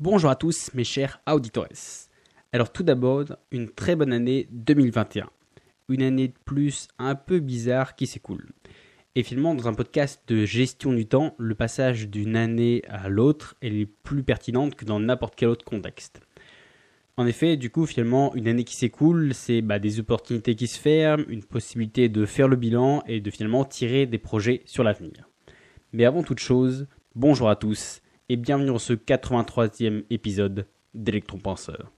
[0.00, 2.06] Bonjour à tous mes chers auditores.
[2.52, 5.28] Alors tout d'abord, une très bonne année 2021.
[5.88, 8.46] Une année de plus un peu bizarre qui s'écoule.
[9.16, 13.56] Et finalement, dans un podcast de gestion du temps, le passage d'une année à l'autre
[13.60, 16.20] est plus pertinente que dans n'importe quel autre contexte.
[17.16, 20.78] En effet, du coup, finalement, une année qui s'écoule, c'est bah, des opportunités qui se
[20.78, 25.28] ferment, une possibilité de faire le bilan et de finalement tirer des projets sur l'avenir.
[25.92, 26.86] Mais avant toute chose,
[27.16, 28.00] bonjour à tous
[28.30, 31.90] et bienvenue dans ce 83e épisode d'Electron Penseur.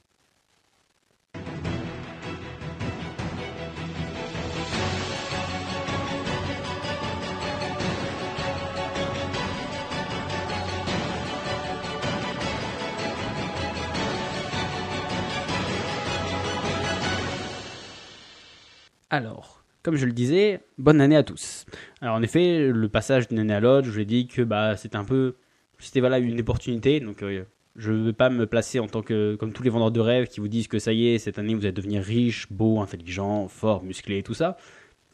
[19.12, 21.66] Alors, comme je le disais, bonne année à tous.
[22.00, 24.76] Alors en effet, le passage d'une année à l'autre, je vous ai dit que bah,
[24.76, 25.34] c'est un peu
[25.80, 27.00] c'était voilà une opportunité.
[27.00, 27.44] Donc euh,
[27.76, 30.28] je ne veux pas me placer en tant que comme tous les vendeurs de rêves
[30.28, 33.48] qui vous disent que ça y est, cette année vous allez devenir riche, beau, intelligent,
[33.48, 34.56] fort, musclé et tout ça.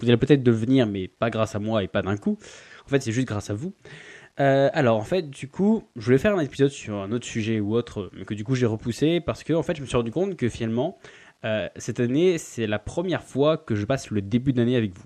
[0.01, 2.39] Vous allez peut-être devenir, mais pas grâce à moi et pas d'un coup.
[2.85, 3.73] En fait, c'est juste grâce à vous.
[4.39, 7.59] Euh, alors en fait, du coup, je voulais faire un épisode sur un autre sujet
[7.61, 9.97] ou autre, mais que du coup j'ai repoussé parce que en fait, je me suis
[9.97, 10.99] rendu compte que finalement,
[11.45, 15.05] euh, cette année, c'est la première fois que je passe le début d'année avec vous.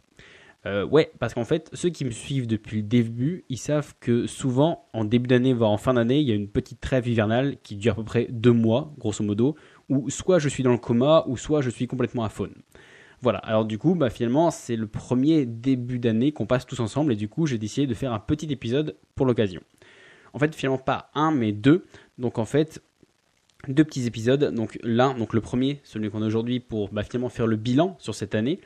[0.67, 4.27] Euh, ouais, parce qu'en fait, ceux qui me suivent depuis le début, ils savent que
[4.27, 7.57] souvent, en début d'année, voire en fin d'année, il y a une petite trêve hivernale
[7.63, 9.57] qui dure à peu près deux mois, grosso modo,
[9.89, 12.55] où soit je suis dans le coma, ou soit je suis complètement à faune.
[13.23, 17.13] Voilà, alors du coup, bah, finalement, c'est le premier début d'année qu'on passe tous ensemble,
[17.13, 19.63] et du coup, j'ai décidé de faire un petit épisode pour l'occasion.
[20.33, 21.85] En fait, finalement, pas un, mais deux.
[22.19, 22.83] Donc en fait,
[23.69, 24.55] deux petits épisodes.
[24.55, 27.97] Donc l'un, donc le premier, celui qu'on a aujourd'hui, pour bah, finalement faire le bilan
[27.99, 28.61] sur cette année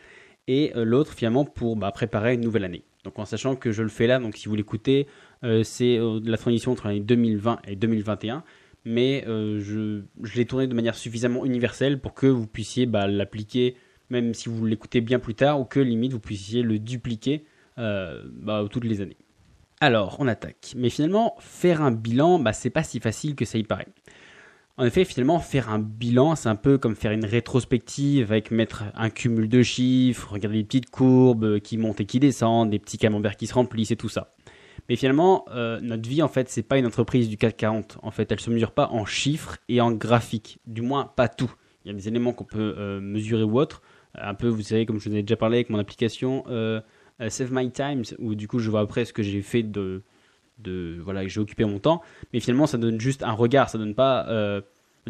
[0.49, 2.85] et euh, l'autre finalement pour bah, préparer une nouvelle année.
[3.05, 5.07] Donc en sachant que je le fais là, donc si vous l'écoutez,
[5.43, 8.45] euh, c'est euh, la transition entre l'année 2020 et 2021,
[8.87, 10.03] mais je,
[10.35, 13.77] l'ai tourné de manière suffisamment universelle pour que vous puissiez bah, l'appliquer
[14.11, 17.47] même si vous l'écoutez bien plus tard ou que limite vous puissiez le dupliquer
[17.79, 19.17] bah, toutes les années.
[19.81, 20.75] Alors, on attaque.
[20.77, 23.89] Mais finalement, faire un bilan, c'est pas si facile que ça y paraît.
[24.77, 28.83] En effet, finalement, faire un bilan, c'est un peu comme faire une rétrospective avec mettre
[28.97, 32.99] un cumul de chiffres, regarder les petites courbes qui montent et qui descendent, des petits
[32.99, 34.33] camemberts qui se remplissent et tout ça.
[34.89, 37.99] Mais finalement, euh, notre vie, en fait, c'est pas une entreprise du CAC 40.
[38.03, 40.59] En fait, elle se mesure pas en chiffres et en graphiques.
[40.67, 41.55] Du moins, pas tout.
[41.85, 43.81] Il y a des éléments qu'on peut euh, mesurer ou autre.
[44.17, 46.81] Un peu, vous savez, comme je vous ai déjà parlé avec mon application euh,
[47.29, 50.03] Save My Times, où du coup, je vois après ce que j'ai fait de,
[50.59, 52.03] de voilà j'ai occupé mon temps.
[52.33, 54.61] Mais finalement ça donne juste un regard ça donne pas euh,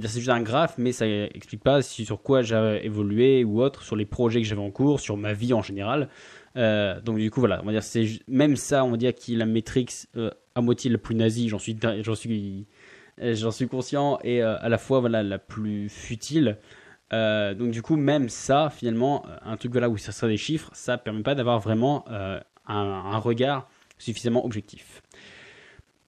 [0.00, 3.96] c'est juste un graphe mais ça explique pas sur quoi j'ai évolué ou autre sur
[3.96, 6.08] les projets que j'avais en cours sur ma vie en général.
[6.56, 9.34] Euh, donc du coup voilà on va dire c'est même ça on va dire qui
[9.34, 12.66] la métrique euh, à moitié la plus nazie j'en suis j'en suis
[13.18, 16.58] j'en suis conscient et à la fois voilà la plus futile.
[17.12, 20.98] Donc du coup même ça finalement un truc voilà où ça sert des chiffres ça
[20.98, 22.04] permet pas d'avoir vraiment
[22.66, 23.68] un regard
[23.98, 25.02] suffisamment objectif.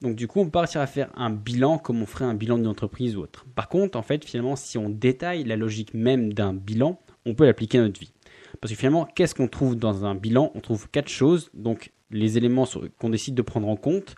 [0.01, 2.57] Donc du coup, on peut partir à faire un bilan comme on ferait un bilan
[2.57, 3.45] d'une entreprise ou autre.
[3.55, 7.45] Par contre, en fait, finalement, si on détaille la logique même d'un bilan, on peut
[7.45, 8.13] l'appliquer à notre vie.
[8.61, 10.51] Parce que finalement, qu'est-ce qu'on trouve dans un bilan?
[10.55, 11.49] On trouve quatre choses.
[11.53, 12.65] Donc les éléments
[12.99, 14.15] qu'on décide de prendre en compte,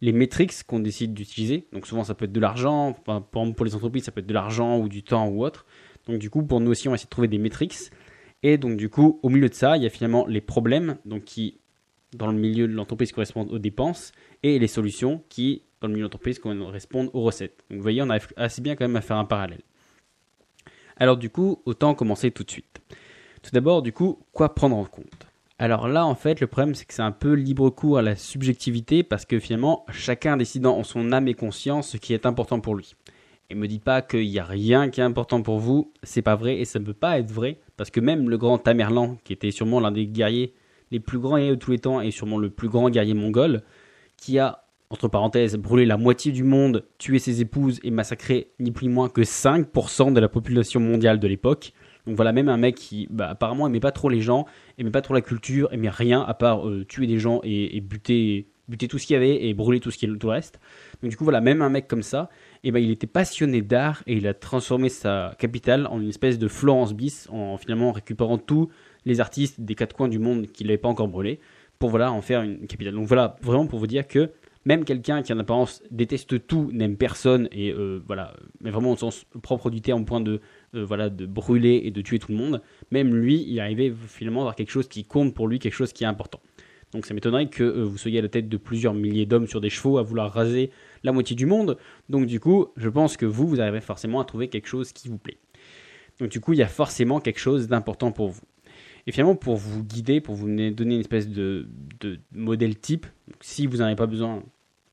[0.00, 1.68] les métriques qu'on décide d'utiliser.
[1.72, 2.94] Donc souvent, ça peut être de l'argent.
[3.30, 5.64] Pour les entreprises, ça peut être de l'argent ou du temps ou autre.
[6.08, 7.76] Donc du coup, pour nous aussi, on va essayer de trouver des métriques.
[8.42, 11.24] Et donc du coup, au milieu de ça, il y a finalement les problèmes, donc
[11.24, 11.59] qui
[12.14, 14.12] dans le milieu de l'entreprise correspondent aux dépenses
[14.42, 17.64] et les solutions qui, dans le milieu de l'entreprise, correspondent aux recettes.
[17.70, 19.62] Donc vous voyez, on arrive assez bien quand même à faire un parallèle.
[20.96, 22.80] Alors du coup, autant commencer tout de suite.
[23.42, 25.26] Tout d'abord, du coup, quoi prendre en compte?
[25.58, 28.16] Alors là, en fait, le problème, c'est que c'est un peu libre cours à la
[28.16, 32.60] subjectivité parce que finalement, chacun décide en son âme et conscience ce qui est important
[32.60, 32.94] pour lui.
[33.50, 36.36] Et me dites pas qu'il n'y a rien qui est important pour vous, c'est pas
[36.36, 39.32] vrai et ça ne peut pas être vrai parce que même le grand Tamerlan, qui
[39.32, 40.54] était sûrement l'un des guerriers
[40.90, 43.62] les plus grands guerriers de tous les temps et sûrement le plus grand guerrier mongol,
[44.16, 48.70] qui a, entre parenthèses, brûlé la moitié du monde, tué ses épouses et massacré ni
[48.70, 51.72] plus ni moins que 5% de la population mondiale de l'époque.
[52.06, 54.46] Donc voilà, même un mec qui bah, apparemment aimait pas trop les gens,
[54.78, 58.48] aimait pas trop la culture, aimait rien à part euh, tuer des gens et, buter,
[58.68, 60.60] buter tout ce qu'il y avait et brûler tout ce qui tout le reste.
[61.02, 62.30] Donc du coup voilà, même un mec comme ça,
[62.62, 66.08] et eh ben, il était passionné d'art et il a transformé sa capitale en une
[66.08, 68.70] espèce de Florence bis en finalement récupérant tout
[69.04, 71.40] les artistes des quatre coins du monde qui ne l'avaient pas encore brûlé,
[71.78, 72.94] pour voilà en faire une capitale.
[72.94, 74.30] Donc voilà, vraiment pour vous dire que
[74.66, 78.96] même quelqu'un qui en apparence déteste tout, n'aime personne, et euh, voilà, mais vraiment au
[78.96, 80.40] sens propre du terme, au point de,
[80.74, 82.60] euh, voilà, de brûler et de tuer tout le monde,
[82.90, 85.92] même lui, il arrivait finalement à avoir quelque chose qui compte pour lui, quelque chose
[85.92, 86.40] qui est important.
[86.92, 89.60] Donc ça m'étonnerait que euh, vous soyez à la tête de plusieurs milliers d'hommes sur
[89.60, 90.70] des chevaux à vouloir raser
[91.04, 91.78] la moitié du monde.
[92.08, 95.08] Donc du coup, je pense que vous, vous arriverez forcément à trouver quelque chose qui
[95.08, 95.38] vous plaît.
[96.18, 98.42] Donc du coup, il y a forcément quelque chose d'important pour vous.
[99.06, 101.66] Et finalement, pour vous guider, pour vous donner une espèce de,
[102.32, 103.06] modèle type,
[103.40, 104.42] si vous n'en avez pas besoin,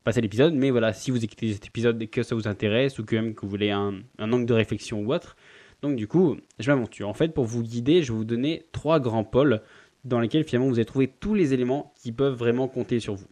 [0.03, 3.05] passez l'épisode, mais voilà, si vous écoutez cet épisode et que ça vous intéresse ou
[3.05, 5.35] que même que vous voulez un, angle de réflexion ou autre,
[5.81, 7.07] donc du coup, je m'aventure.
[7.07, 9.61] En fait, pour vous guider, je vais vous donner trois grands pôles
[10.05, 13.27] dans lesquels finalement vous allez trouver tous les éléments qui peuvent vraiment compter sur vous.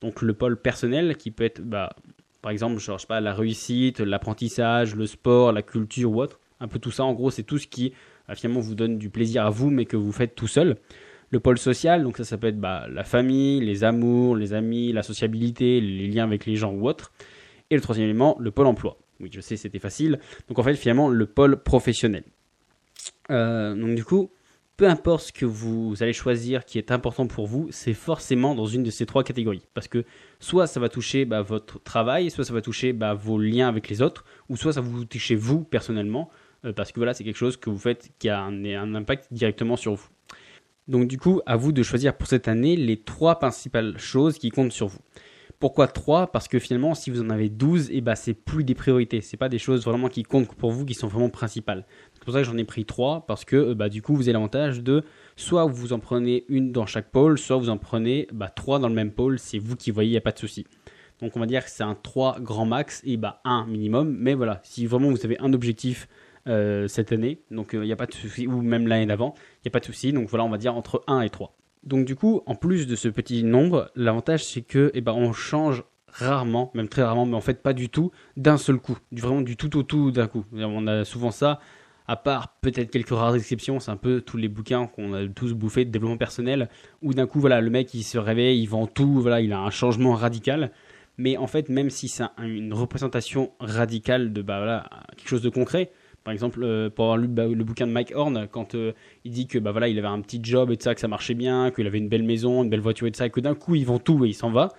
[0.00, 1.90] Donc le pôle personnel qui peut être, bah,
[2.40, 6.40] par exemple, je sais pas, la réussite, l'apprentissage, le sport, la culture ou autre.
[6.60, 7.92] Un peu tout ça, en gros, c'est tout ce qui
[8.34, 10.76] finalement vous donne du plaisir à vous, mais que vous faites tout seul.
[11.30, 14.92] Le pôle social, donc ça, ça peut être bah, la famille, les amours, les amis,
[14.92, 17.12] la sociabilité, les liens avec les gens ou autres.
[17.70, 18.98] Et le troisième élément, le pôle emploi.
[19.18, 20.18] Oui, je sais, c'était facile.
[20.48, 22.24] Donc en fait, finalement, le pôle professionnel.
[23.30, 24.30] Euh, donc du coup,
[24.76, 28.66] peu importe ce que vous allez choisir qui est important pour vous, c'est forcément dans
[28.66, 29.62] une de ces trois catégories.
[29.74, 30.04] Parce que
[30.40, 33.88] soit ça va toucher bah, votre travail, soit ça va toucher bah, vos liens avec
[33.88, 36.30] les autres, ou soit ça va vous toucher vous personnellement,
[36.76, 39.76] parce que voilà, c'est quelque chose que vous faites qui a un, un, impact directement
[39.76, 40.08] sur vous.
[40.88, 44.50] Donc du coup, à vous de choisir pour cette année les trois principales choses qui
[44.50, 45.00] comptent sur vous.
[45.62, 48.64] Pourquoi 3 Parce que finalement, si vous en avez 12, et eh ben, c'est plus
[48.64, 49.20] des priorités.
[49.20, 51.86] C'est pas des choses vraiment qui comptent pour vous, qui sont vraiment principales.
[52.14, 54.22] C'est pour ça que j'en ai pris 3, parce que euh, bah, du coup, vous
[54.22, 55.04] avez l'avantage de
[55.36, 58.88] soit vous en prenez une dans chaque pôle, soit vous en prenez bah, 3 dans
[58.88, 59.38] le même pôle.
[59.38, 60.66] C'est vous qui voyez, il n'y a pas de souci.
[61.20, 64.16] Donc on va dire que c'est un 3 grand max et bah 1 minimum.
[64.18, 66.08] Mais voilà, si vraiment vous avez un objectif
[66.48, 69.34] euh, cette année, donc il euh, n'y a pas de souci, ou même l'année d'avant,
[69.36, 70.12] il n'y a pas de souci.
[70.12, 71.56] Donc voilà, on va dire entre 1 et 3.
[71.84, 75.32] Donc du coup, en plus de ce petit nombre, l'avantage c'est que eh ben, on
[75.32, 79.40] change rarement, même très rarement, mais en fait pas du tout, d'un seul coup, vraiment
[79.40, 80.44] du tout au tout d'un coup.
[80.52, 81.60] On a souvent ça,
[82.06, 85.54] à part peut-être quelques rares exceptions, c'est un peu tous les bouquins qu'on a tous
[85.54, 86.68] bouffés de développement personnel,
[87.02, 89.60] où d'un coup voilà le mec il se réveille, il vend tout, voilà il a
[89.60, 90.70] un changement radical.
[91.18, 95.50] Mais en fait, même si c'est une représentation radicale de bah, voilà, quelque chose de
[95.50, 95.92] concret,
[96.24, 98.92] par exemple, euh, pour avoir lu le bouquin de Mike Horn, quand euh,
[99.24, 101.34] il dit que bah voilà, il avait un petit job et ça, que ça marchait
[101.34, 103.84] bien, qu'il avait une belle maison, une belle voiture et ça, que d'un coup il
[103.84, 104.70] vend tout et il s'en va.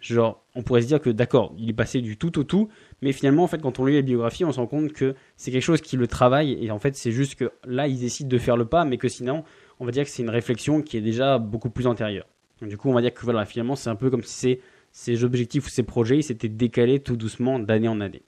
[0.00, 2.68] Genre, on pourrait se dire que d'accord, il est passé du tout au tout,
[3.00, 5.50] mais finalement, en fait, quand on lit la biographie, on se rend compte que c'est
[5.50, 8.36] quelque chose qui le travaille, et en fait, c'est juste que là, il décide de
[8.36, 9.44] faire le pas, mais que sinon,
[9.80, 12.26] on va dire que c'est une réflexion qui est déjà beaucoup plus antérieure.
[12.60, 14.58] Du coup, on va dire que voilà, finalement, c'est un peu comme si
[14.92, 18.22] ces objectifs ou ces projets, s'étaient décalés tout doucement d'année en année.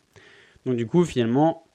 [0.64, 1.65] Donc, du coup, finalement,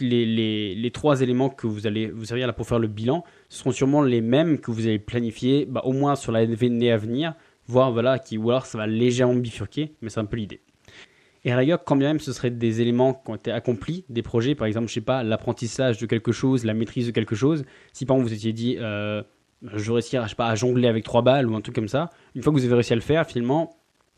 [0.00, 4.02] les, trois éléments que vous allez vous servir là pour faire le bilan seront sûrement
[4.02, 7.34] les mêmes que vous allez planifier bah, au moins sur l'année à venir,
[7.66, 10.60] voire voilà, qui, ou alors ça va légèrement bifurquer, mais c'est un peu l'idée.
[11.44, 14.22] Et à rigueur, quand bien même ce seraient des éléments qui ont été accomplis, des
[14.22, 17.64] projets, par exemple, je sais pas, l'apprentissage de quelque chose, la maîtrise de quelque chose,
[17.92, 19.22] si par exemple vous étiez dit, euh,
[19.62, 22.10] je réussir, je sais pas, à jongler avec trois balles ou un truc comme ça,
[22.34, 23.70] une fois que vous avez réussi à le faire, finalement,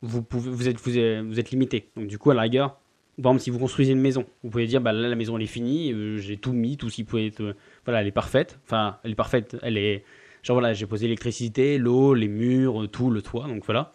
[0.03, 1.91] vous, pouvez, vous êtes limité.
[1.97, 2.81] Donc du coup, à la rigueur,
[3.21, 5.43] par exemple, si vous construisez une maison, vous pouvez dire, bah là, la maison, elle
[5.43, 7.43] est finie, euh, j'ai tout mis, tout ce qui pouvait être.
[7.43, 8.59] Euh, voilà, elle est parfaite.
[8.65, 10.05] Enfin, elle est parfaite, elle est.
[10.43, 13.93] Genre voilà, j'ai posé l'électricité, l'eau, les murs, tout, le toit, donc voilà.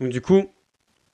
[0.00, 0.46] Donc du coup,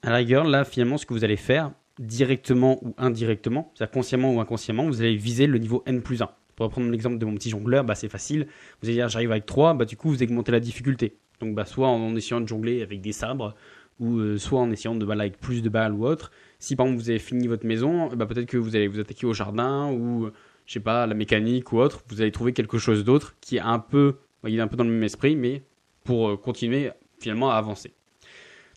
[0.02, 4.32] à la rigueur, là, finalement, ce que vous allez faire, directement ou indirectement, c'est-à-dire consciemment
[4.34, 6.30] ou inconsciemment, vous allez viser le niveau N plus 1.
[6.54, 8.46] Pour reprendre l'exemple de mon petit jongleur, bah, c'est facile.
[8.80, 11.16] Vous allez dire, j'arrive avec 3, bah, du coup, vous augmentez la difficulté.
[11.40, 13.54] Donc, bah, soit en essayant de jongler avec des sabres,
[14.00, 16.30] ou euh, soit en essayant de baller avec plus de balles ou autre.
[16.58, 19.26] Si par exemple vous avez fini votre maison, bah, peut-être que vous allez vous attaquer
[19.26, 20.30] au jardin ou
[20.68, 22.02] je sais pas, la mécanique ou autre.
[22.08, 24.84] Vous allez trouver quelque chose d'autre qui est un peu, il est un peu dans
[24.84, 25.62] le même esprit, mais
[26.04, 27.94] pour euh, continuer finalement à avancer.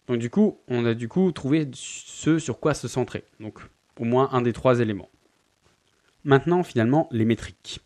[0.08, 3.26] Donc du coup, on a du coup trouvé ce sur quoi se centrer.
[3.42, 3.60] Donc
[4.00, 5.10] au moins un des trois éléments.
[6.24, 7.82] Maintenant, finalement, les métriques.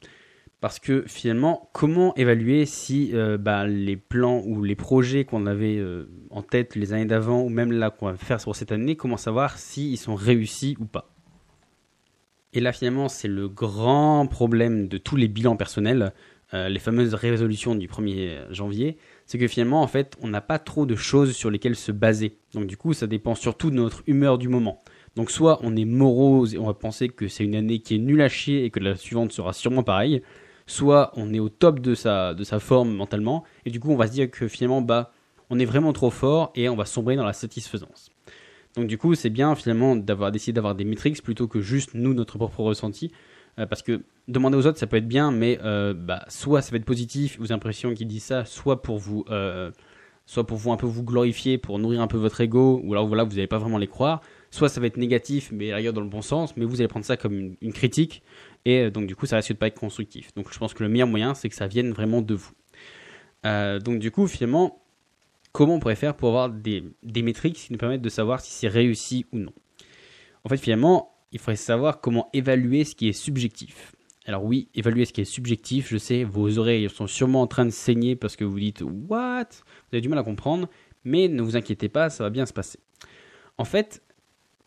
[0.66, 5.78] Parce que finalement, comment évaluer si euh, bah, les plans ou les projets qu'on avait
[5.78, 8.96] euh, en tête les années d'avant, ou même là qu'on va faire sur cette année,
[8.96, 11.14] comment savoir s'ils sont réussis ou pas?
[12.54, 16.14] Et là, finalement, c'est le grand problème de tous les bilans personnels,
[16.56, 20.58] euh, les fameuses résolutions du 1er janvier, c'est que finalement, en fait, on n'a pas
[20.58, 22.40] trop de choses sur lesquelles se baser.
[22.56, 24.82] Donc du coup, ça dépend surtout de notre humeur du moment.
[25.16, 28.00] Donc soit on est morose et on va penser que c'est une année qui est
[28.00, 30.24] nulle à chier et que la suivante sera sûrement pareille,
[30.68, 33.96] soit on est au top de sa, de sa forme mentalement, et du coup on
[33.96, 35.12] va se dire que finalement bah,
[35.50, 38.10] on est vraiment trop fort et on va sombrer dans la satisfaisance.
[38.76, 42.14] Donc du coup c'est bien finalement d'avoir décidé d'avoir des métriques plutôt que juste nous
[42.14, 43.12] notre propre ressenti,
[43.60, 46.72] euh, parce que demander aux autres ça peut être bien, mais euh, bah, soit ça
[46.72, 49.26] va être positif, vous impressions qu'ils disent ça, soit pour vous...
[49.30, 49.72] Euh,
[50.28, 53.06] soit pour vous un peu vous glorifier, pour nourrir un peu votre ego, ou alors
[53.06, 56.02] voilà, vous n'allez pas vraiment les croire, soit ça va être négatif, mais ailleurs dans
[56.02, 58.24] le bon sens, mais vous allez prendre ça comme une critique,
[58.66, 60.34] et euh, donc, du coup, ça risque de pas être constructif.
[60.36, 62.52] Donc, je pense que le meilleur moyen, c'est que ça vienne vraiment de vous.
[63.46, 64.82] Euh, donc, du coup, finalement,
[65.52, 68.52] comment on pourrait faire pour avoir des, des métriques qui nous permettent de savoir si
[68.52, 69.54] c'est réussi ou non?
[70.44, 73.94] En fait, finalement, il faudrait savoir comment évaluer ce qui est subjectif.
[74.26, 77.66] Alors oui, évaluer ce qui est subjectif, je sais, vos oreilles sont sûrement en train
[77.66, 79.50] de saigner parce que vous dites What?
[79.52, 80.68] Vous avez du mal à comprendre,
[81.04, 82.80] mais ne vous inquiétez pas, ça va bien se passer.
[83.58, 84.02] En fait,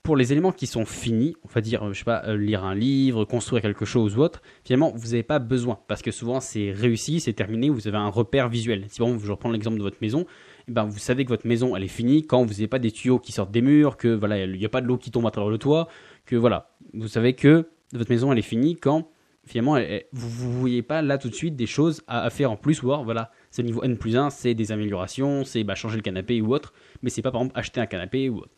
[0.08, 2.74] pour les éléments qui sont finis, on va dire, je sais pas, euh, lire un
[2.74, 6.72] livre, construire quelque chose ou autre, finalement, vous n'avez pas besoin parce que souvent c'est
[6.72, 8.86] réussi, c'est terminé, vous avez un repère visuel.
[8.88, 10.24] Si bon, je reprends l'exemple de votre maison,
[10.66, 12.90] eh ben, vous savez que votre maison elle est finie quand vous n'avez pas des
[12.90, 15.26] tuyaux qui sortent des murs, que voilà, il n'y a pas de l'eau qui tombe
[15.26, 15.88] à travers le toit,
[16.24, 19.10] que voilà, vous savez que votre maison elle est finie quand
[19.44, 19.78] finalement
[20.12, 23.04] vous ne voyez pas là tout de suite des choses à, faire en plus, alors
[23.04, 26.40] voilà, c'est le niveau N plus 1, c'est des améliorations, c'est bah, changer le canapé
[26.40, 26.72] ou autre,
[27.02, 28.57] mais c'est pas par exemple acheter un canapé ou autre.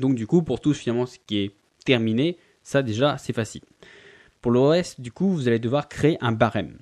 [0.00, 1.50] Donc du coup, pour tout finalement ce qui est
[1.84, 3.62] terminé, ça déjà c'est facile.
[4.40, 6.78] Pour le reste, du coup, vous allez devoir créer un barème.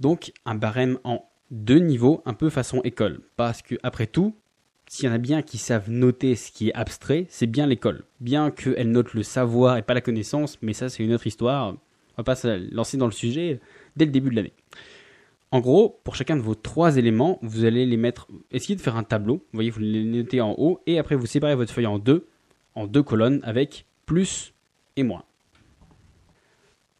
[0.00, 3.20] Donc un barème en deux niveaux, un peu façon école.
[3.36, 4.34] Parce que après tout,
[4.88, 8.04] s'il y en a bien qui savent noter ce qui est abstrait, c'est bien l'école.
[8.20, 11.72] Bien qu'elle note le savoir et pas la connaissance, mais ça c'est une autre histoire.
[11.72, 13.60] On va pas se lancer dans le sujet
[13.96, 14.52] dès le début de l'année.
[15.52, 18.28] En gros, pour chacun de vos trois éléments, vous allez les mettre.
[18.50, 19.36] Essayez de faire un tableau.
[19.36, 22.26] Vous voyez, vous les notez en haut et après vous séparez votre feuille en deux,
[22.74, 24.54] en deux colonnes avec plus
[24.96, 25.24] et moins.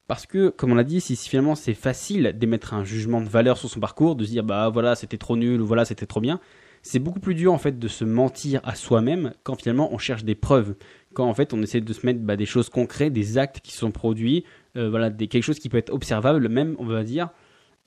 [0.06, 3.58] Parce que, comme on l'a dit, si finalement c'est facile d'émettre un jugement de valeur
[3.58, 6.20] sur son parcours, de se dire bah voilà c'était trop nul ou voilà c'était trop
[6.20, 6.40] bien,
[6.82, 10.22] c'est beaucoup plus dur en fait de se mentir à soi-même quand finalement on cherche
[10.22, 10.76] des preuves,
[11.14, 13.72] quand en fait on essaie de se mettre bah, des choses concrètes, des actes qui
[13.72, 14.44] sont produits,
[14.76, 17.30] euh, voilà des, quelque chose qui peut être observable, même on va dire.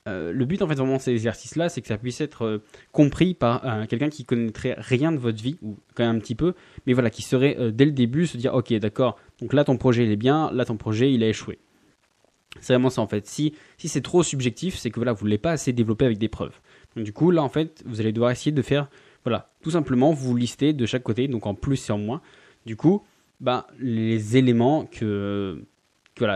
[0.08, 2.62] Euh, le but en fait vraiment de ces exercices-là, c'est que ça puisse être euh,
[2.92, 6.54] compris par quelqu'un qui connaîtrait rien de votre vie ou quand même un petit peu,
[6.86, 10.04] mais voilà qui serait dès le début se dire ok d'accord, donc là ton projet
[10.04, 11.58] il est bien, là ton projet il a échoué.
[12.58, 13.26] C'est vraiment ça en fait.
[13.26, 16.28] Si, si c'est trop subjectif, c'est que voilà, vous l'avez pas assez développé avec des
[16.28, 16.58] preuves.
[16.96, 18.88] Donc du coup, là en fait, vous allez devoir essayer de faire,
[19.24, 22.20] voilà, tout simplement vous listez de chaque côté, donc en plus et en moins.
[22.66, 23.02] Du coup,
[23.40, 25.62] bah, les éléments que,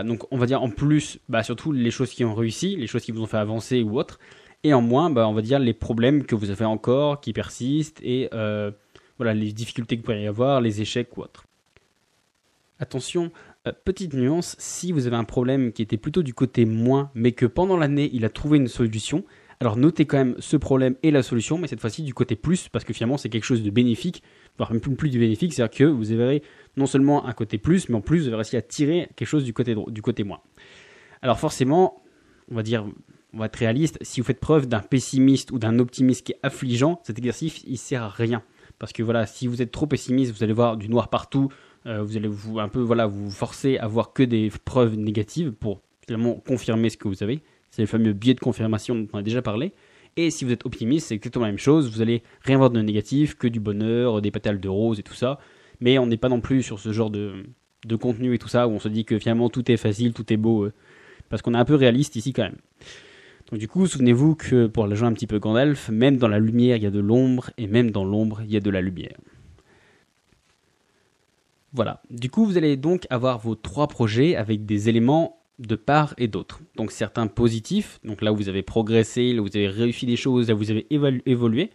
[0.03, 3.03] donc on va dire en plus, bah, surtout les choses qui ont réussi, les choses
[3.03, 4.19] qui vous ont fait avancer ou autre,
[4.63, 8.01] et en moins, bah, on va dire les problèmes que vous avez encore, qui persistent,
[8.03, 8.71] et euh,
[9.17, 11.45] voilà, les difficultés que vous pourriez y avoir, les échecs ou autres.
[12.79, 13.31] Attention,
[13.67, 17.31] euh, petite nuance, si vous avez un problème qui était plutôt du côté moins, mais
[17.31, 19.23] que pendant l'année il a trouvé une solution,
[19.59, 22.69] alors notez quand même ce problème et la solution, mais cette fois-ci du côté plus,
[22.69, 24.21] parce que finalement c'est quelque chose de bénéfique,
[24.57, 26.43] voire même plus, du bénéfique, c'est-à-dire que vous verrez
[26.77, 29.43] non seulement un côté plus, mais en plus vous avez réussi à tirer quelque chose
[29.43, 30.41] du côté, du côté moins.
[31.21, 32.03] Alors forcément,
[32.51, 32.85] on va dire,
[33.33, 36.39] on va être réaliste, si vous faites preuve d'un pessimiste ou d'un optimiste qui est
[36.43, 38.43] affligeant, cet exercice il sert à rien.
[38.77, 41.49] Parce que voilà, si vous êtes trop pessimiste, vous allez voir du noir partout,
[41.85, 45.51] euh, vous allez vous un peu voilà vous forcer à voir que des preuves négatives
[45.51, 47.41] pour finalement confirmer ce que vous avez.
[47.75, 49.73] C'est le fameux biais de confirmation dont on a déjà parlé.
[50.15, 51.91] Et si vous êtes optimiste, c'est exactement la même chose.
[51.91, 55.13] Vous allez rien voir de négatif, que du bonheur, des pétales de rose et tout
[55.13, 55.39] ça.
[55.81, 57.43] Mais on n'est pas non plus sur ce genre de,
[57.99, 60.37] contenu et tout ça où on se dit que finalement tout est facile, tout est
[60.37, 60.63] beau.
[60.63, 60.73] Euh,
[61.27, 62.59] parce qu'on est un peu réaliste ici quand même.
[63.51, 66.39] Donc du coup, souvenez-vous que pour la jouer un petit peu Gandalf, même dans la
[66.39, 68.79] lumière il y a de l'ombre et même dans l'ombre il y a de la
[68.79, 69.17] lumière.
[71.73, 72.01] Voilà.
[72.09, 76.27] Du coup, vous allez donc avoir vos trois projets avec des éléments de part et
[76.27, 76.59] d'autre.
[76.75, 80.17] Donc certains positifs, donc là où vous avez progressé, là où vous avez réussi des
[80.17, 81.71] choses, là où vous avez évolué,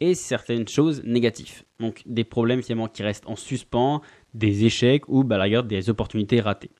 [0.00, 1.62] et certaines choses négatives.
[1.80, 4.02] Donc des problèmes finalement qui restent en suspens,
[4.34, 6.70] des échecs ou bah, la des opportunités ratées.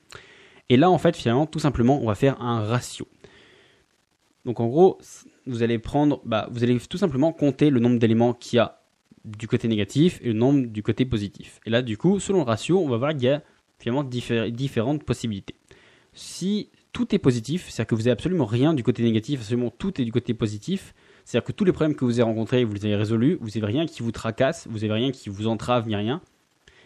[0.69, 3.07] Et là en fait finalement tout simplement on va faire un ratio.
[4.45, 4.99] Donc en gros
[5.47, 8.81] vous allez prendre, bah, vous allez tout simplement compter le nombre d'éléments qu'il y a
[9.23, 11.59] du côté négatif et le nombre du côté positif.
[11.65, 13.41] Et là, du coup, selon le ratio, on va voir qu'il y a
[13.79, 15.55] finalement différentes possibilités.
[16.15, 20.01] Si tout est positif, c'est-à-dire que vous n'avez absolument rien du côté négatif, absolument tout
[20.01, 22.85] est du côté positif, c'est-à-dire que tous les problèmes que vous avez rencontrés, vous les
[22.85, 25.95] avez résolus, vous n'avez rien qui vous tracasse, vous n'avez rien qui vous entrave ni
[25.95, 26.21] rien,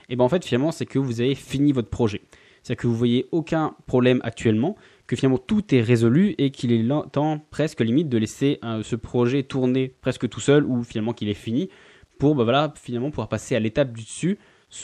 [0.10, 2.22] et bien en fait, finalement, c'est que vous avez fini votre projet.
[2.64, 4.76] C'est-à-dire que vous voyez aucun problème actuellement,
[5.08, 8.96] que finalement tout est résolu et qu'il est temps presque limite de laisser euh, ce
[8.96, 11.70] projet tourner presque tout seul ou finalement qu'il est fini
[12.18, 14.38] pour bah voilà, finalement pouvoir passer à l'étape du dessus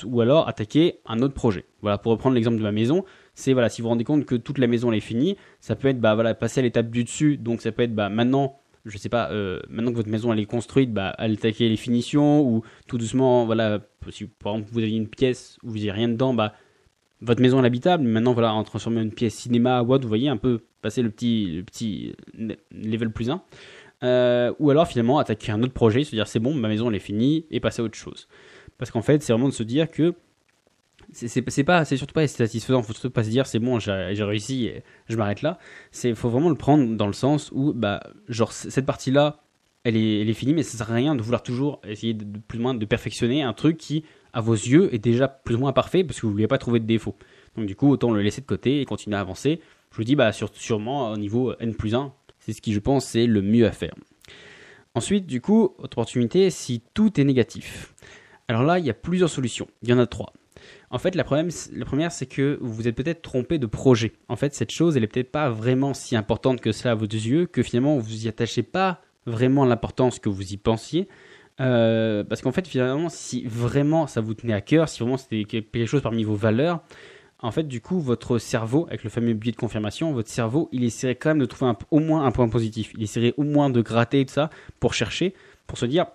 [0.06, 1.66] ou alors attaquer un autre projet.
[1.82, 3.04] Voilà, pour reprendre l'exemple de ma maison,
[3.36, 5.76] c'est voilà, si vous vous rendez compte que toute la maison elle est finie, ça
[5.76, 8.60] peut être bah voilà, passer à l'étape du dessus, donc ça peut être bah maintenant,
[8.86, 12.42] je sais pas, euh, maintenant que votre maison elle est construite, bah attaquer les finitions
[12.42, 16.10] ou tout doucement, voilà, si par exemple vous avez une pièce où vous n'avez rien
[16.10, 16.54] dedans, bah
[17.22, 20.30] votre maison est habitable, mais maintenant voilà, en transformer une pièce cinéma ou vous voyez
[20.30, 22.16] un peu passer le petit le petit
[22.72, 23.42] level plus 1.
[24.04, 26.96] Euh, ou alors finalement attaquer un autre projet, se dire c'est bon, ma maison elle
[26.96, 28.28] est finie et passer à autre chose.
[28.78, 30.14] Parce qu'en fait, c'est vraiment de se dire que
[31.16, 34.66] c'est pas c'est surtout pas satisfaisant faut surtout pas se dire c'est bon j'ai réussi
[34.66, 35.58] et je m'arrête là
[35.92, 39.46] c'est faut vraiment le prendre dans le sens où bah genre cette partie là
[39.86, 42.62] elle est, finie, mais ça sert à rien de vouloir toujours essayer de, plus ou
[42.64, 44.04] moins de perfectionner un truc qui,
[44.34, 46.58] à vos yeux, est déjà plus ou moins parfait parce que vous ne vouliez pas
[46.58, 47.16] trouver de défaut.
[47.56, 49.62] Donc du coup, autant le laisser de côté et continuer à avancer.
[49.92, 53.06] Je vous dis, bah, sûrement au niveau N plus 1, c'est ce qui, je pense,
[53.06, 53.94] c'est le mieux à faire.
[54.96, 57.94] Ensuite, du coup, autre opportunité, si tout est négatif.
[58.48, 59.68] Alors là, il y a plusieurs solutions.
[59.84, 60.34] Il y en a trois.
[60.90, 61.50] En fait, la, problème,
[61.86, 64.14] première, c'est que vous vous êtes peut-être trompé de projet.
[64.30, 67.06] En fait, cette chose, elle est peut-être pas vraiment si importante que cela à vos
[67.06, 71.08] yeux, que finalement, vous y attachez pas vraiment l'importance que vous y pensiez.
[71.62, 75.46] Euh, parce qu'en fait, finalement, si vraiment ça vous tenait à cœur, si vraiment c'était
[75.46, 76.82] quelque chose parmi vos valeurs,
[77.40, 80.84] en fait, du coup, votre cerveau, avec le fameux biais de confirmation, votre cerveau, il
[80.84, 82.92] essaierait quand même de trouver au moins un point positif.
[82.96, 85.34] Il essaierait au moins de gratter tout ça pour chercher,
[85.68, 86.08] pour se dire,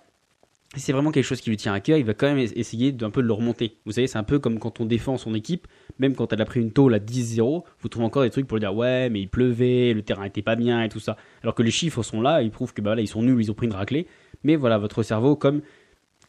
[0.77, 3.09] c'est vraiment quelque chose qui lui tient à cœur, il va quand même essayer d'un
[3.09, 3.77] peu de le remonter.
[3.85, 5.67] Vous savez, c'est un peu comme quand on défend son équipe,
[5.99, 8.57] même quand elle a pris une tôle à 10-0, vous trouvez encore des trucs pour
[8.57, 11.17] dire ouais, mais il pleuvait, le terrain était pas bien et tout ça.
[11.43, 13.51] Alors que les chiffres sont là, ils prouvent que bah, là, ils sont nuls, ils
[13.51, 14.07] ont pris une raclée.
[14.43, 15.61] Mais voilà, votre cerveau, comme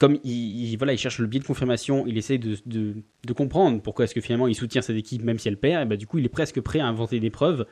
[0.00, 4.04] comme il, voilà, il cherche le biais de confirmation, il essaie de, de, comprendre pourquoi
[4.04, 6.18] est-ce que finalement il soutient cette équipe même si elle perd, et bah, du coup
[6.18, 7.66] il est presque prêt à inventer des preuves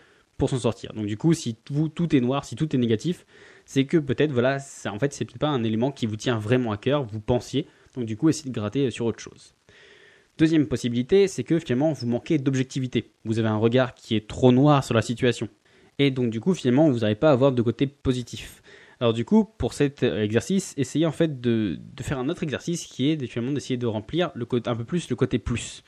[0.48, 0.92] s'en sortir.
[0.94, 3.26] Donc du coup, si vous, tout est noir, si tout est négatif,
[3.66, 6.72] c'est que peut-être voilà, en fait c'est peut-être pas un élément qui vous tient vraiment
[6.72, 7.66] à cœur, vous pensiez.
[7.96, 9.54] Donc du coup, essayez de gratter sur autre chose.
[10.38, 13.12] Deuxième possibilité, c'est que finalement vous manquez d'objectivité.
[13.24, 15.48] Vous avez un regard qui est trop noir sur la situation.
[15.98, 18.62] Et donc du coup, finalement, vous n'arrivez pas à avoir de côté positif.
[19.00, 22.84] Alors du coup, pour cet euh, exercice, essayez en fait de, faire un autre exercice
[22.84, 25.82] qui est finalement d'essayer de remplir le côté, un peu plus le côté plus.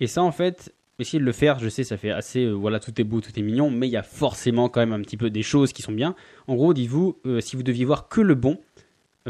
[0.00, 2.80] Et ça en fait, essayez de le faire, je sais ça fait assez, euh, voilà
[2.80, 5.16] tout est beau, tout est mignon, mais il y a forcément quand même un petit
[5.16, 6.14] peu des choses qui sont bien.
[6.46, 8.58] En gros, dites-vous, euh, si vous deviez voir que le bon,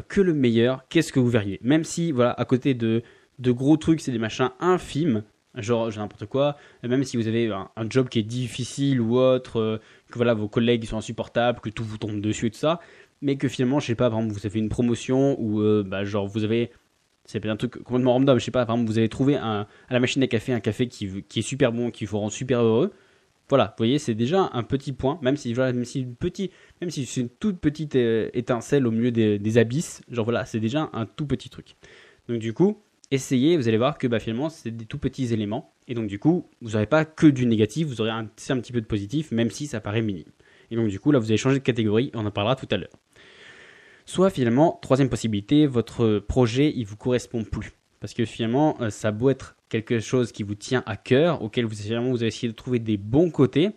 [0.09, 1.59] que le meilleur, qu'est-ce que vous verriez?
[1.63, 3.03] Même si, voilà, à côté de,
[3.39, 5.25] de gros trucs, c'est des machins infimes,
[5.57, 9.81] genre n'importe quoi, même si vous avez un, job qui est difficile ou autre,
[10.11, 12.79] que voilà, vos collègues sont insupportables, que tout vous tombe dessus et tout ça,
[13.23, 16.05] mais que finalement, je sais pas, par exemple, vous avez une promotion ou euh, bah,
[16.05, 16.71] genre vous avez,
[17.27, 19.93] c'est un truc complètement random, je sais pas, par exemple, vous avez trouvé un, à
[19.93, 22.93] la machine à café un café qui, est super bon, qui vous rend super heureux.
[23.49, 26.07] Voilà, vous voyez, c'est déjà un petit point, même si, voilà, même si,
[26.81, 30.45] même si c'est une toute petite euh, étincelle au milieu des, des abysses, genre voilà,
[30.47, 31.77] c'est déjà un tout petit truc.
[32.29, 35.75] Donc du coup, essayez, vous allez voir que bah, finalement, c'est des tout petits éléments.
[35.89, 38.73] Et donc du coup, vous n'aurez pas que du négatif, vous aurez un, un petit
[38.73, 40.31] peu de positif, même si ça paraît minime.
[40.71, 42.77] Et donc du coup, là, vous allez changer de catégorie, on en parlera tout à
[42.77, 42.91] l'heure.
[44.07, 47.73] Soit finalement, troisième possibilité, votre projet, il vous correspond plus.
[48.01, 51.65] Parce que finalement, euh, ça doit être quelque chose qui vous tient à cœur, auquel
[51.65, 53.71] vous, finalement, vous avez essayé de trouver des bons côtés,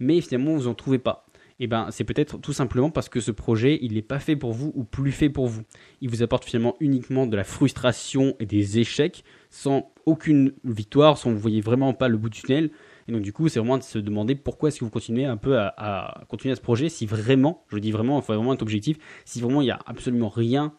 [0.00, 1.24] mais finalement, vous n'en trouvez pas.
[1.58, 4.36] Et eh ben, c'est peut-être tout simplement parce que ce projet, il n'est pas fait
[4.36, 5.62] pour vous ou plus fait pour vous.
[6.02, 11.30] Il vous apporte finalement uniquement de la frustration et des échecs, sans aucune victoire, sans
[11.30, 12.70] vous voyez vraiment pas le bout du tunnel.
[13.08, 15.36] Et donc du coup, c'est vraiment de se demander pourquoi est-ce que vous continuez un
[15.36, 18.62] peu à, continuer à ce projet si vraiment, je dis vraiment, il faut vraiment être
[18.62, 20.72] objectif, si vraiment il n'y a absolument rien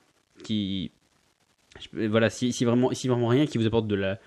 [0.44, 0.92] qui...
[1.94, 4.20] Voilà, si, vraiment, si vraiment rien qui vous apporte de la...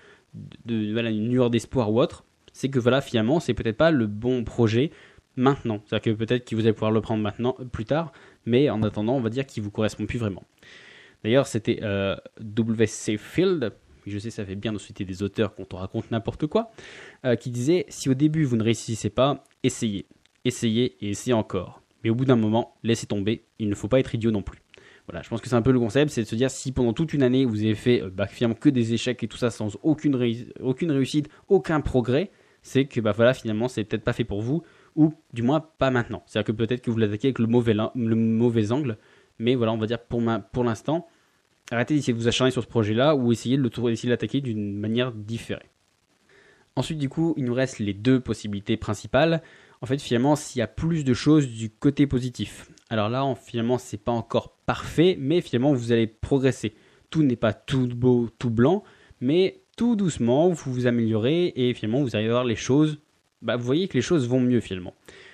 [0.63, 4.07] De, voilà, une lueur d'espoir ou autre, c'est que voilà, finalement, c'est peut-être pas le
[4.07, 4.91] bon projet
[5.35, 5.81] maintenant.
[5.85, 8.13] C'est-à-dire que peut-être que vous allez pouvoir le prendre maintenant, plus tard,
[8.45, 10.43] mais en attendant, on va dire qu'il vous correspond plus vraiment.
[11.23, 13.17] D'ailleurs, c'était euh, W.C.
[13.17, 13.73] Field,
[14.05, 16.71] je sais ça fait bien de citer des auteurs quand on raconte n'importe quoi,
[17.25, 20.07] euh, qui disait si au début vous ne réussissez pas, essayez,
[20.45, 21.81] essayez et essayez encore.
[22.03, 24.59] Mais au bout d'un moment, laissez tomber, il ne faut pas être idiot non plus.
[25.07, 26.93] Voilà, je pense que c'est un peu le concept, c'est de se dire si pendant
[26.93, 29.77] toute une année vous avez fait euh, bah, que des échecs et tout ça sans
[29.83, 30.17] aucune,
[30.61, 34.63] aucune réussite, aucun progrès, c'est que bah voilà finalement c'est peut-être pas fait pour vous
[34.95, 36.23] ou du moins pas maintenant.
[36.25, 38.97] C'est-à-dire que peut-être que vous l'attaquez avec le mauvais, le mauvais angle,
[39.39, 41.07] mais voilà on va dire pour, pour l'instant
[41.71, 45.69] arrêtez d'essayer de vous acharner sur ce projet-là ou essayez de l'attaquer d'une manière différée.
[46.75, 49.41] Ensuite, du coup, il nous reste les deux possibilités principales.
[49.81, 52.69] En fait, finalement, s'il y a plus de choses du côté positif.
[52.89, 56.73] Alors là, finalement, c'est pas encore parfait, mais finalement, vous allez progresser.
[57.09, 58.83] Tout n'est pas tout beau, tout blanc,
[59.19, 62.99] mais tout doucement, vous vous améliorez et finalement, vous allez voir les choses.
[63.41, 64.93] Bah, vous voyez que les choses vont mieux finalement.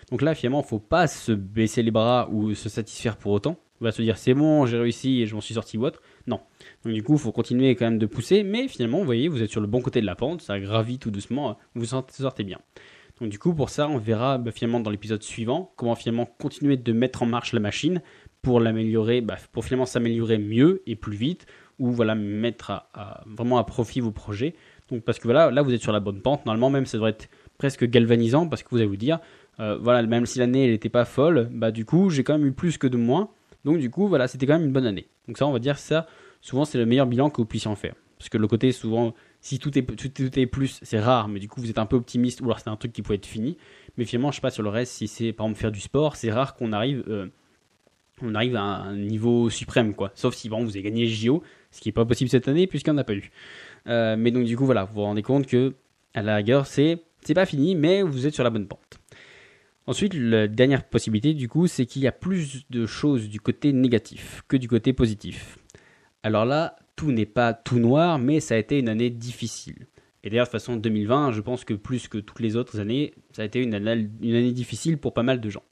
[0.09, 3.33] Donc là, finalement, il ne faut pas se baisser les bras ou se satisfaire pour
[3.33, 3.59] autant.
[3.81, 6.01] On va se dire c'est bon, j'ai réussi et je m'en suis sorti ou autre.
[6.27, 6.41] Non.
[6.83, 9.41] Donc du coup, il faut continuer quand même de pousser, mais finalement, vous voyez, vous
[9.41, 12.59] êtes sur le bon côté de la pente, ça gravit tout doucement, vous sortez bien.
[13.19, 16.77] Donc du coup, pour ça, on verra bah, finalement dans l'épisode suivant comment finalement continuer
[16.77, 18.01] de mettre en marche la machine
[18.41, 21.47] pour l'améliorer, bah, pour finalement s'améliorer mieux et plus vite,
[21.79, 22.83] ou voilà mettre
[23.25, 24.55] vraiment à profit vos projets.
[24.89, 26.45] Donc parce que voilà, là vous êtes sur la bonne pente.
[26.45, 29.19] Normalement même ça devrait être presque galvanisant parce que vous allez vous dire,
[29.59, 32.51] euh, voilà, même si l'année n'était pas folle, bah du coup j'ai quand même eu
[32.51, 33.29] plus que de moins.
[33.67, 35.07] Donc du coup, voilà, c'était quand même une bonne année.
[35.27, 36.07] Donc ça, on va dire ça,
[36.39, 37.95] souvent c'est le meilleur bilan que vous puissiez en faire.
[38.17, 41.49] Parce que le côté, souvent, si tout est, tout, est plus, c'est rare, mais du
[41.49, 43.57] coup, vous êtes un peu optimiste, ou alors c'est un truc qui peut être fini.
[43.97, 46.15] Mais finalement, je sais pas sur le reste, si c'est par exemple faire du sport,
[46.15, 47.27] c'est rare qu'on arrive, euh,
[48.21, 50.11] à un niveau suprême, quoi.
[50.15, 52.91] Sauf si bon, vous avez gagné JO, ce qui n'est pas possible cette année puisqu'il
[52.91, 53.29] n'y en a pas eu.
[53.87, 55.75] Euh, mais donc du coup, voilà, vous vous rendez compte que
[56.13, 58.96] à la rigueur, c'est c'est pas fini, mais vous êtes sur la bonne pente.
[59.87, 63.71] Ensuite, la dernière possibilité, du coup, c'est qu'il y a plus de choses du côté
[63.71, 65.57] négatif que du côté positif.
[66.23, 69.87] Alors là, tout n'est pas tout noir, mais ça a été une année difficile.
[70.23, 73.13] Et d'ailleurs, de toute façon, 2020, je pense que plus que toutes les autres années,
[73.31, 75.63] ça a été une année, difficile pour pas mal de gens.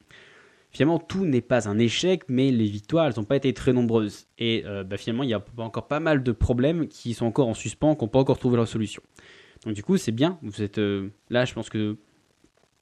[0.72, 4.28] Finalement, tout n'est pas un échec, mais les victoires, elles n'ont pas été très nombreuses.
[4.38, 7.50] Et euh, bah, finalement, il y a encore pas mal de problèmes qui sont encore
[7.50, 9.02] en suspens, qui n'ont pas encore trouvé leur solution.
[9.66, 10.38] Donc du coup, c'est bien.
[10.42, 11.98] Vous êtes euh, là, je pense que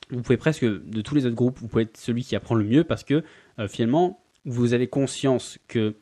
[0.10, 2.66] vous pouvez presque, de tous les autres groupes, vous pouvez être celui qui apprend le
[2.66, 3.24] mieux parce que
[3.60, 5.96] euh, finalement, vous avez conscience que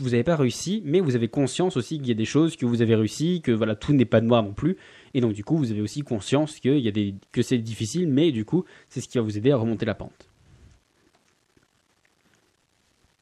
[0.00, 2.64] vous n'avez pas réussi, mais vous avez conscience aussi qu'il y a des choses que
[2.64, 4.78] vous avez réussi, que voilà, tout n'est pas noir non plus.
[5.12, 8.64] Et donc du coup, vous avez aussi conscience des, que c'est difficile, mais du coup,
[8.88, 10.28] c'est ce qui va vous aider à remonter la pente.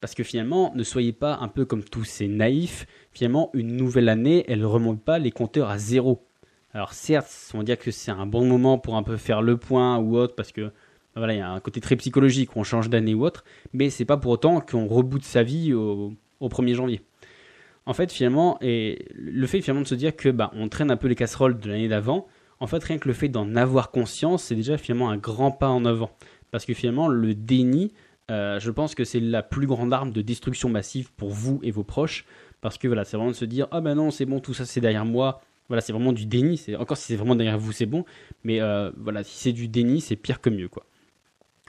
[0.00, 2.86] Parce que finalement, ne soyez pas un peu comme tous ces naïfs.
[3.12, 6.24] Finalement, une nouvelle année, elle ne remonte pas les compteurs à zéro.
[6.72, 9.56] Alors certes, on va dire que c'est un bon moment pour un peu faire le
[9.56, 10.70] point ou autre, parce que
[11.16, 14.04] voilà, il y a un côté très psychologique, on change d'année ou autre, mais c'est
[14.04, 17.02] pas pour autant qu'on reboot sa vie au, 1er janvier.
[17.87, 20.96] En fait, finalement, et le fait finalement de se dire que bah, on traîne un
[20.96, 22.28] peu les casseroles de l'année d'avant,
[22.61, 25.68] en fait, rien que le fait d'en avoir conscience, c'est déjà finalement un grand pas
[25.68, 26.11] en avant.
[26.50, 27.92] Parce que finalement, le déni,
[28.30, 31.70] euh, je pense que c'est la plus grande arme de destruction massive pour vous et
[31.70, 32.26] vos proches.
[32.61, 34.66] Parce que voilà, c'est vraiment de se dire, ah ben non, c'est bon, tout ça
[34.66, 36.56] c'est derrière moi, voilà, c'est vraiment du déni.
[36.56, 38.04] C'est encore si c'est vraiment derrière vous, c'est bon.
[38.42, 40.85] Mais euh, voilà, si c'est du déni, c'est pire que mieux, quoi.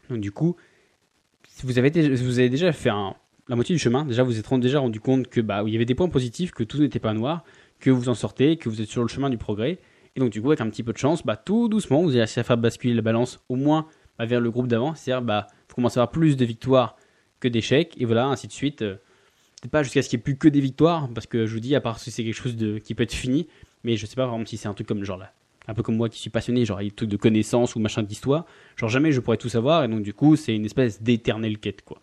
[0.10, 0.56] Donc du coup,
[1.64, 4.04] vous avez, vous avez déjà fait la moitié du chemin.
[4.04, 6.64] Déjà, vous êtes déjà rendu compte que bah, il y avait des points positifs, que
[6.64, 7.44] tout n'était pas noir,
[7.80, 9.78] que vous en sortez, que vous êtes sur le chemin du progrès.
[10.16, 12.22] Et donc du coup, avec un petit peu de chance, bah, tout doucement, vous allez
[12.22, 13.86] à faire basculer la balance au moins
[14.18, 14.96] bah, vers le groupe d'avant.
[14.96, 16.96] C'est-à-dire, bah, vous commencez à avoir plus de victoires
[17.40, 18.82] que d'échecs, et voilà, ainsi de suite.
[18.82, 18.96] Euh,
[19.62, 21.60] peut-être pas jusqu'à ce qu'il n'y ait plus que des victoires, parce que je vous
[21.60, 23.48] dis, à part si c'est quelque chose qui peut être fini,
[23.84, 25.34] mais je sais pas vraiment si c'est un truc comme genre là,
[25.68, 27.80] un peu comme moi qui suis passionné, genre il y a des de connaissances ou
[27.80, 31.02] machin d'histoire, genre jamais je pourrais tout savoir, et donc du coup c'est une espèce
[31.02, 32.02] d'éternelle quête quoi.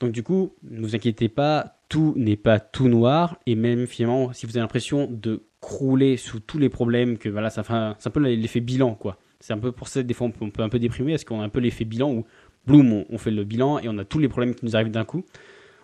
[0.00, 4.32] Donc du coup, ne vous inquiétez pas, tout n'est pas tout noir, et même finalement,
[4.32, 8.20] si vous avez l'impression de crouler sous tous les problèmes, que voilà, c'est un peu
[8.20, 9.18] l'effet bilan quoi.
[9.40, 11.44] C'est un peu pour ça des fois on peut, un peu déprimer, parce qu'on a
[11.44, 12.26] un peu l'effet bilan où,
[12.66, 15.04] boum, on fait le bilan et on a tous les problèmes qui nous arrivent d'un
[15.04, 15.24] coup.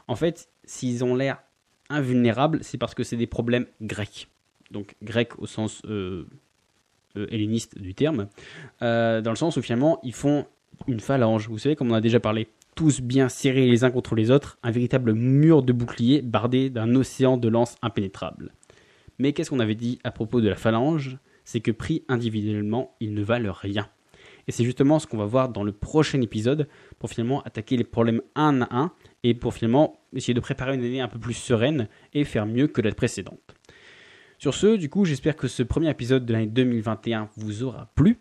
[0.08, 1.38] En fait, s'ils ont l'air
[1.88, 4.28] invulnérables, c'est parce que c'est des problèmes grecs
[4.72, 6.26] donc grec au sens euh,
[7.16, 8.28] euh, helléniste du terme,
[8.80, 10.46] euh, dans le sens où finalement ils font
[10.88, 11.48] une phalange.
[11.48, 14.58] Vous savez, comme on a déjà parlé, tous bien serrés les uns contre les autres,
[14.62, 18.54] un véritable mur de boucliers bardé d'un océan de lances impénétrables.
[19.18, 21.18] Mais qu'est-ce qu'on avait dit à propos de la phalange?
[21.44, 23.88] C'est que pris individuellement, ils ne valent rien.
[24.48, 27.84] Et c'est justement ce qu'on va voir dans le prochain épisode pour finalement attaquer les
[27.84, 31.34] problèmes un à un et pour finalement essayer de préparer une année un peu plus
[31.34, 33.54] sereine et faire mieux que la précédente.
[34.42, 38.18] Sur ce, du coup, j'espère que ce premier épisode de l'année 2021 vous aura plu.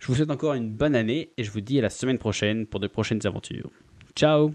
[0.00, 2.66] Je vous souhaite encore une bonne année et je vous dis à la semaine prochaine
[2.66, 3.70] pour de prochaines aventures.
[4.14, 4.52] Ciao